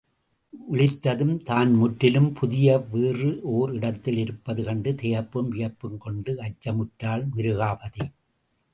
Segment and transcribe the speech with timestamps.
[0.69, 8.05] விழித்ததும் தான் முற்றிலும் புதிய வேறு ஓர் இடத்தில் இருப்பது கண்டு திகைப்பும் வியப்பும் கொண்டு, அச்சமுற்றாள் மிருகாபதி.